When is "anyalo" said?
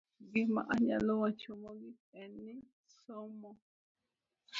0.73-1.11